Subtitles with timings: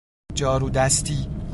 [0.33, 1.27] جارو دستی